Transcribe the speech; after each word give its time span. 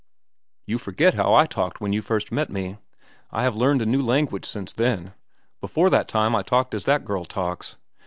"You 0.65 0.79
forget 0.79 1.13
how 1.13 1.35
I 1.35 1.45
talked 1.45 1.79
when 1.79 1.93
you 1.93 2.01
first 2.01 2.31
met 2.31 2.49
me. 2.49 2.79
I 3.29 3.43
have 3.43 3.55
learned 3.55 3.83
a 3.83 3.85
new 3.85 4.01
language 4.01 4.47
since 4.47 4.73
then. 4.73 5.13
Before 5.59 5.91
that 5.91 6.07
time 6.07 6.35
I 6.35 6.41
talked 6.41 6.73
as 6.73 6.85
that 6.85 7.05
girl 7.05 7.23
talks. 7.23 7.75